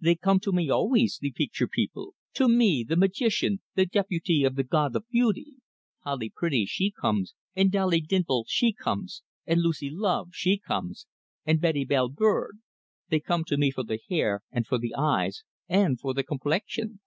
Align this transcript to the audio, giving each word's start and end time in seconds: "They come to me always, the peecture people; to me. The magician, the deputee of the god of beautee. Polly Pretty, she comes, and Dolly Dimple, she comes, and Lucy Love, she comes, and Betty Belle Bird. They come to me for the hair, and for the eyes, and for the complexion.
"They 0.00 0.14
come 0.14 0.40
to 0.40 0.52
me 0.52 0.70
always, 0.70 1.18
the 1.20 1.32
peecture 1.32 1.68
people; 1.68 2.14
to 2.32 2.48
me. 2.48 2.82
The 2.82 2.96
magician, 2.96 3.60
the 3.74 3.84
deputee 3.84 4.42
of 4.42 4.54
the 4.54 4.64
god 4.64 4.96
of 4.96 5.04
beautee. 5.12 5.56
Polly 6.02 6.32
Pretty, 6.34 6.64
she 6.64 6.90
comes, 6.90 7.34
and 7.54 7.70
Dolly 7.70 8.00
Dimple, 8.00 8.46
she 8.48 8.72
comes, 8.72 9.22
and 9.46 9.60
Lucy 9.60 9.90
Love, 9.90 10.30
she 10.32 10.56
comes, 10.56 11.06
and 11.44 11.60
Betty 11.60 11.84
Belle 11.84 12.08
Bird. 12.08 12.60
They 13.10 13.20
come 13.20 13.44
to 13.48 13.58
me 13.58 13.70
for 13.70 13.82
the 13.84 13.98
hair, 14.08 14.40
and 14.50 14.66
for 14.66 14.78
the 14.78 14.94
eyes, 14.94 15.44
and 15.68 16.00
for 16.00 16.14
the 16.14 16.24
complexion. 16.24 17.00